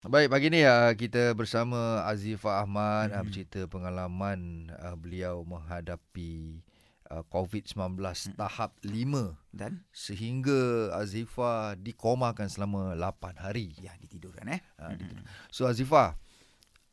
Baik, 0.00 0.30
pagi 0.30 0.46
ni 0.46 0.62
uh, 0.62 0.94
kita 0.94 1.34
bersama 1.34 2.06
Azifah 2.06 2.62
Ahmad 2.62 3.10
uh, 3.10 3.18
Mhm. 3.18 3.24
bercerita 3.26 3.60
pengalaman 3.66 4.38
uh, 4.72 4.94
beliau 4.94 5.42
menghadapi 5.42 6.62
uh, 7.10 7.26
COVID-19 7.26 7.98
Mhm. 7.98 8.38
tahap 8.38 8.78
5 8.80 9.34
Dan 9.50 9.82
sehingga 9.90 10.94
Azifah 10.94 11.74
dikomakan 11.74 12.46
selama 12.46 12.94
8 12.94 13.34
hari. 13.36 13.74
ya 13.76 13.90
ditidurkan 13.98 14.46
eh. 14.48 14.62
Uh, 14.78 14.94
Mhm. 14.94 15.26
So 15.50 15.66
Azifah, 15.66 16.14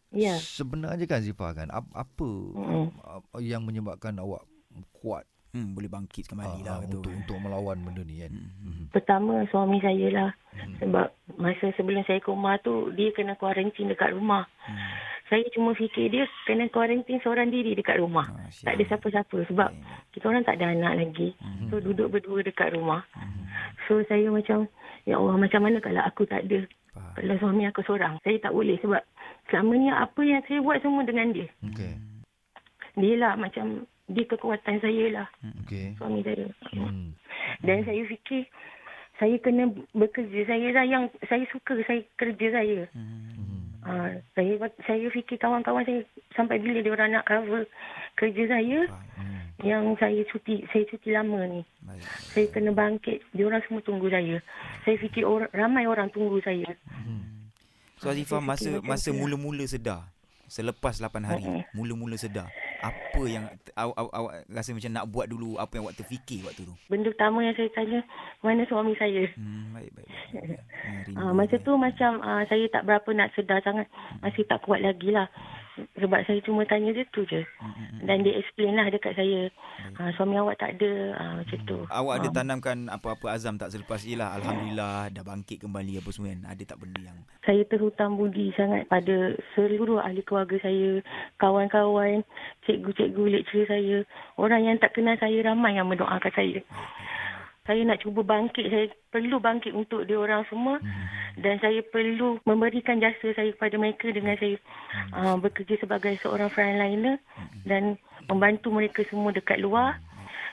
Ya. 0.10 0.42
sebenarnya 0.42 1.06
kan 1.06 1.22
Azifah 1.22 1.54
kan 1.54 1.70
ap- 1.70 1.94
apa 1.94 2.26
Mm. 2.58 2.90
uh, 2.98 3.22
yang 3.38 3.62
menyebabkan 3.62 4.18
awak 4.18 4.50
kuat 4.96 5.30
Hmm, 5.54 5.72
boleh 5.72 5.88
bangkit 5.88 6.26
uh, 6.26 6.30
kembali 6.34 6.60
lah 6.64 6.82
betul. 6.82 7.00
untuk 7.00 7.12
untuk 7.16 7.38
melawan 7.40 7.80
benda 7.80 8.02
ni 8.02 8.20
kan? 8.20 8.28
Mhm. 8.28 8.50
Mhm. 8.60 8.86
Pertama 8.92 9.40
suami 9.48 9.78
saya 9.78 10.08
lah. 10.10 10.30
Mhm. 10.52 10.76
Sebab 10.82 11.08
masa 11.38 11.72
sebelum 11.76 12.04
saya 12.04 12.20
koma 12.20 12.58
tu, 12.60 12.92
dia 12.94 13.12
kena 13.12 13.36
kuarantin 13.36 13.88
dekat 13.88 14.14
rumah. 14.14 14.48
Hmm. 14.64 14.78
Saya 15.26 15.42
cuma 15.58 15.74
fikir 15.74 16.14
dia 16.14 16.30
kena 16.46 16.70
kuarantin 16.70 17.18
seorang 17.20 17.50
diri 17.50 17.74
dekat 17.74 17.98
rumah. 17.98 18.30
Ah, 18.30 18.46
Tak 18.52 18.78
ada 18.78 18.84
siapa-siapa 18.86 19.38
sebab 19.50 19.70
baik. 19.74 20.14
kita 20.14 20.26
orang 20.30 20.46
tak 20.46 20.62
ada 20.62 20.70
anak 20.70 20.94
lagi. 21.02 21.34
Mhm. 21.42 21.68
So 21.74 21.82
duduk 21.82 22.14
berdua 22.14 22.46
dekat 22.46 22.78
rumah. 22.78 23.02
Mhm. 23.18 23.42
So 23.90 24.06
saya 24.06 24.30
macam, 24.30 24.70
ya 25.10 25.18
Allah 25.18 25.34
macam 25.34 25.66
mana 25.66 25.82
kalau 25.82 26.06
aku 26.06 26.30
tak 26.30 26.46
ada. 26.46 26.70
Faham. 26.94 27.12
Kalau 27.18 27.36
suami 27.42 27.64
aku 27.66 27.82
seorang. 27.82 28.22
Saya 28.22 28.38
tak 28.38 28.54
boleh 28.54 28.78
sebab 28.80 29.02
selama 29.50 29.74
ni 29.74 29.90
apa 29.90 30.22
yang 30.22 30.42
saya 30.46 30.62
buat 30.62 30.78
semua 30.86 31.02
dengan 31.02 31.34
dia. 31.34 31.50
Okey. 31.74 31.94
Dia 32.96 33.14
lah 33.18 33.34
macam, 33.36 33.84
dia 34.06 34.24
kekuatan 34.24 34.78
saya 34.78 35.06
lah. 35.10 35.28
Okey. 35.66 35.98
Suami 35.98 36.22
saya. 36.22 36.48
Hmm. 36.72 37.18
Dan 37.66 37.82
saya 37.82 38.02
fikir 38.06 38.46
saya 39.20 39.36
kena 39.40 39.72
bekerja. 39.96 40.44
Saya 40.48 40.68
lah 40.76 40.86
yang 40.86 41.04
saya 41.28 41.44
suka 41.52 41.80
saya 41.88 42.02
kerja 42.20 42.48
saya. 42.52 42.80
Mhm. 42.92 43.24
Uh, 43.86 44.18
saya 44.34 44.58
saya 44.82 45.06
fikir 45.14 45.38
kawan-kawan 45.38 45.86
saya 45.86 46.02
sampai 46.34 46.58
bila 46.58 46.82
dia 46.82 46.90
orang 46.90 47.14
nak 47.14 47.26
cover 47.30 47.64
kerja 48.18 48.44
saya. 48.50 48.80
Hmm. 49.16 49.34
yang 49.64 49.96
saya 49.96 50.20
cuti 50.28 50.68
saya 50.68 50.84
cuti 50.84 51.16
lama 51.16 51.48
ni. 51.48 51.62
Baik. 51.88 52.04
Saya 52.36 52.46
kena 52.52 52.76
bangkit. 52.76 53.24
Dia 53.32 53.48
orang 53.48 53.64
semua 53.64 53.82
tunggu 53.88 54.12
saya. 54.12 54.44
Saya 54.84 55.00
fikir 55.00 55.24
orang 55.24 55.48
ramai 55.56 55.88
orang 55.88 56.12
tunggu 56.12 56.44
saya. 56.44 56.68
Hmm. 56.92 57.24
So 57.96 58.12
Azifah 58.12 58.44
Saya 58.44 58.50
masa 58.52 58.70
masa 58.84 59.10
mula-mula 59.16 59.64
sedar 59.64 60.04
selepas 60.52 61.00
8 61.00 61.24
hari 61.26 61.46
Mhm. 61.48 61.62
mula-mula 61.74 62.20
sedar 62.20 62.52
apa 62.82 63.22
yang 63.26 63.46
awak, 63.74 63.96
awak, 63.96 64.14
awak 64.14 64.34
rasa 64.48 64.70
macam 64.72 64.92
nak 64.92 65.08
buat 65.08 65.28
dulu 65.28 65.56
apa 65.56 65.72
yang 65.74 65.84
awak 65.86 65.98
terfikir 65.98 66.44
waktu 66.44 66.64
tu 66.64 66.76
Benda 66.86 67.10
pertama 67.10 67.42
yang 67.42 67.56
saya 67.56 67.70
tanya 67.72 68.00
mana 68.42 68.66
suami 68.66 68.94
saya. 68.96 69.24
hmm, 69.32 69.72
baik 69.72 69.92
baik, 69.94 70.08
baik. 70.08 70.10
Ya, 70.86 71.02
rindu 71.06 71.12
Uh, 71.16 71.32
masa 71.34 71.56
kan. 71.58 71.64
tu 71.64 71.74
macam 71.76 72.12
uh, 72.20 72.44
saya 72.46 72.66
tak 72.70 72.84
berapa 72.84 73.10
nak 73.10 73.32
sedar 73.34 73.60
sangat. 73.62 73.88
Masih 74.20 74.44
tak 74.46 74.62
kuat 74.62 74.82
lagi 74.82 75.10
lah. 75.10 75.26
Sebab 75.76 76.20
saya 76.24 76.40
cuma 76.42 76.64
tanya 76.64 76.96
dia 76.96 77.04
tu 77.12 77.28
je. 77.28 77.44
Dan 78.08 78.24
dia 78.24 78.40
explain 78.40 78.80
lah 78.80 78.88
dekat 78.88 79.16
saya. 79.16 79.52
Uh, 80.00 80.10
suami 80.16 80.40
awak 80.40 80.56
tak 80.56 80.80
ada. 80.80 80.92
Uh, 81.20 81.34
macam 81.44 81.60
tu. 81.68 81.78
Awak 81.88 82.16
ada 82.16 82.30
Ah. 82.32 82.36
tanamkan 82.36 82.78
apa-apa 82.88 83.28
azam 83.36 83.60
tak 83.60 83.72
selepas 83.72 84.02
Yelah 84.04 84.36
Alhamdulillah 84.36 85.12
Dah 85.12 85.24
bangkit 85.24 85.62
kembali 85.62 86.00
apa 86.00 86.10
semua 86.12 86.32
kan 86.32 86.42
Ada 86.52 86.64
tak 86.64 86.78
benda 86.80 87.02
yang 87.04 87.20
saya 87.46 87.62
terhutang 87.70 88.18
budi 88.18 88.50
sangat 88.58 88.90
pada 88.90 89.38
seluruh 89.54 90.02
ahli 90.02 90.26
keluarga 90.26 90.58
saya, 90.66 90.98
kawan-kawan, 91.38 92.26
cikgu-cikgu 92.66 93.22
lecturer 93.38 93.70
saya, 93.70 93.98
orang 94.42 94.66
yang 94.66 94.78
tak 94.82 94.98
kenal 94.98 95.14
saya 95.22 95.46
ramai 95.46 95.78
yang 95.78 95.86
mendoakan 95.86 96.34
saya. 96.34 96.58
Saya 97.66 97.82
nak 97.82 98.06
cuba 98.06 98.22
bangkit, 98.22 98.70
saya 98.70 98.86
perlu 99.10 99.42
bangkit 99.42 99.74
untuk 99.74 100.06
dia 100.06 100.22
orang 100.22 100.46
semua. 100.54 100.78
Dan 101.36 101.58
saya 101.60 101.82
perlu 101.82 102.38
memberikan 102.46 103.02
jasa 103.02 103.34
saya 103.34 103.52
kepada 103.58 103.76
mereka 103.82 104.08
dengan 104.14 104.38
saya 104.38 104.56
uh, 105.18 105.36
bekerja 105.42 105.82
sebagai 105.82 106.16
seorang 106.22 106.48
frontliner 106.54 107.18
dan 107.66 107.98
membantu 108.30 108.70
mereka 108.70 109.02
semua 109.10 109.34
dekat 109.34 109.58
luar. 109.58 109.98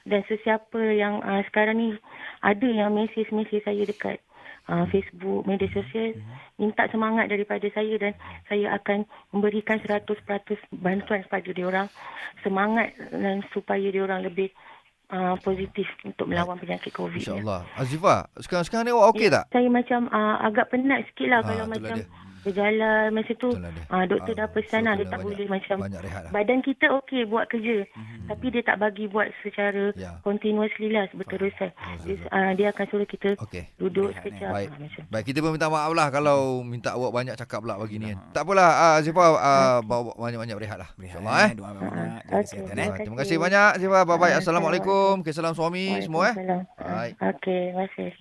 Dan 0.09 0.25
sesiapa 0.27 0.81
yang 0.97 1.23
uh, 1.23 1.45
sekarang 1.53 1.79
ni 1.79 1.89
ada 2.43 2.67
yang 2.67 2.91
mesej-mesej 2.97 3.63
saya 3.63 3.83
dekat 3.87 4.19
uh, 4.73 4.89
Facebook, 4.91 5.47
media 5.47 5.71
sosial 5.71 6.19
minta 6.59 6.87
semangat 6.91 7.31
daripada 7.31 7.67
saya 7.75 7.95
dan 7.99 8.13
saya 8.47 8.79
akan 8.79 9.07
memberikan 9.35 9.79
100% 9.83 10.07
bantuan 10.79 11.21
kepada 11.27 11.49
dia 11.51 11.67
orang. 11.67 11.89
Semangat 12.43 12.95
dan 13.11 13.43
supaya 13.51 13.87
dia 13.91 14.03
orang 14.03 14.27
lebih 14.27 14.51
uh, 15.13 15.37
positif 15.39 15.85
untuk 16.03 16.27
melawan 16.27 16.57
penyakit 16.57 16.91
COVID. 16.91 17.15
ni. 17.15 17.23
InsyaAllah. 17.23 17.69
Azifah, 17.77 18.27
sekarang-sekarang 18.41 18.85
ni 18.85 18.93
awak 18.93 19.07
okey 19.13 19.29
tak? 19.29 19.45
Saya 19.53 19.69
macam 19.69 20.09
uh, 20.09 20.37
agak 20.43 20.67
penat 20.69 21.05
sikit 21.07 21.29
lah 21.29 21.41
Ah, 21.41 21.47
kalau 21.47 21.67
macam 21.69 21.95
dia. 21.95 22.07
Berjalan 22.43 23.09
masa 23.11 23.33
tu. 23.35 23.51
Uh, 23.53 24.05
doktor 24.05 24.35
Ah, 24.35 24.39
dah 24.39 24.49
pesan 24.49 24.81
so 24.81 24.85
lah 24.85 24.95
dia 24.95 25.05
tak 25.05 25.11
banyak- 25.15 25.27
boleh 25.29 25.47
macam 25.49 25.77
Banyak 25.81 26.01
rehat 26.01 26.23
lah. 26.23 26.31
badan 26.33 26.59
kita 26.61 26.87
okey 26.97 27.23
buat 27.25 27.47
kerja 27.47 27.77
tapi 28.25 28.47
dia 28.49 28.63
tak 28.63 28.77
bagi 28.79 29.05
buat 29.07 29.29
secara 29.41 29.93
Ya. 29.95 30.19
continuously 30.23 30.89
lah 30.89 31.07
berterusan. 31.13 31.71
Faham. 31.71 32.03
Dia, 32.03 32.15
uh, 32.29 32.53
dia 32.53 32.67
akan 32.69 32.85
suruh 32.89 33.05
kita 33.05 33.35
Okey. 33.39 33.65
duduk 33.77 34.11
Rehat, 34.11 34.23
sekejap. 34.23 34.51
Baik. 34.51 34.69
ah, 34.69 34.79
macam. 34.79 35.03
Baik, 35.09 35.25
kita 35.25 35.39
pun 35.39 35.51
minta 35.53 35.69
maaf 35.69 35.93
lah 35.93 36.09
kalau 36.09 36.39
minta 36.61 36.91
awak 36.93 37.11
banyak 37.13 37.35
cakap 37.35 37.61
pula 37.61 37.77
pagi 37.77 37.97
ni 37.97 38.11
kan. 38.11 38.19
Tak 38.33 38.43
apalah, 38.43 38.71
uh, 38.73 38.99
Azifah 38.99 39.29
uh, 39.33 39.79
bawa 39.81 40.13
banyak-banyak 40.15 40.57
berehat 40.57 40.79
lah. 40.79 40.89
InsyaAllah 40.97 41.35
eh. 41.41 41.51
Doa 41.55 41.71
banyak 41.73 41.93
Jaga 42.23 42.33
Okey. 42.33 42.43
kesihatan 42.43 42.73
eh 42.73 42.83
Terima 42.83 42.93
Ah, 42.93 42.99
Terima 42.99 43.17
kasih. 43.19 43.37
banyak 43.39 43.67
Azifah. 43.77 44.03
Bye-bye. 44.05 44.33
Ah, 44.33 44.39
Assalamualaikum. 44.41 45.13
Okay, 45.21 45.33
salam 45.33 45.53
suami 45.53 45.85
semua 46.01 46.23
eh. 46.29 46.35
Ah, 46.39 46.63
Baik. 47.05 47.15
Okey, 47.19 47.61
terima 47.69 47.85
kasih. 47.87 48.13